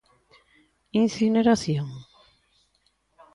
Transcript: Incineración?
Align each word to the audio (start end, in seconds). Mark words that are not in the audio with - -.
Incineración? 1.01 1.89